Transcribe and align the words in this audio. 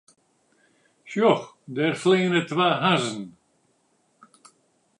Sjoch, 1.09 1.45
dêr 1.75 1.93
fleane 2.01 2.41
twa 2.49 2.69
hazzen. 2.83 3.25